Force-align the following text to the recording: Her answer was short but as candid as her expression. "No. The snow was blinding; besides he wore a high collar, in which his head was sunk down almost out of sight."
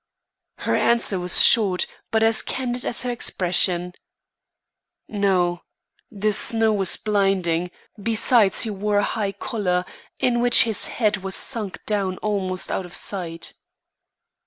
Her 0.57 0.75
answer 0.75 1.19
was 1.19 1.43
short 1.45 1.85
but 2.09 2.23
as 2.23 2.41
candid 2.41 2.87
as 2.87 3.03
her 3.03 3.11
expression. 3.11 3.93
"No. 5.07 5.61
The 6.09 6.33
snow 6.33 6.73
was 6.73 6.97
blinding; 6.97 7.69
besides 8.01 8.61
he 8.61 8.71
wore 8.71 8.97
a 8.97 9.03
high 9.03 9.31
collar, 9.31 9.85
in 10.17 10.41
which 10.41 10.63
his 10.63 10.87
head 10.87 11.17
was 11.17 11.35
sunk 11.35 11.85
down 11.85 12.17
almost 12.17 12.71
out 12.71 12.83
of 12.87 12.95
sight." 12.95 13.53